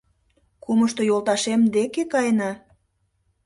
[0.63, 2.51] —Кумышто йолташем деке каена?